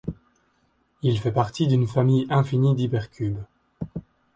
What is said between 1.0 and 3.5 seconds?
Il fait partie d'une famille infinie d'hypercubes.